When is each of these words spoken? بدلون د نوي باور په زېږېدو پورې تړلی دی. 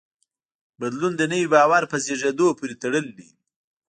بدلون 0.79 1.13
د 1.17 1.21
نوي 1.31 1.47
باور 1.53 1.83
په 1.91 1.97
زېږېدو 2.03 2.47
پورې 2.57 2.75
تړلی 2.83 3.11
دی. 3.17 3.27